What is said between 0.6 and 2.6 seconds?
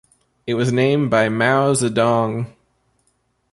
named by Mao Zedong.